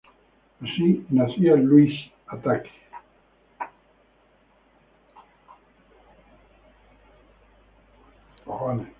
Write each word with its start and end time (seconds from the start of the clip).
Así 0.59 1.05
nacía 1.11 1.55
Louise 1.55 2.11
attaque. 2.25 2.71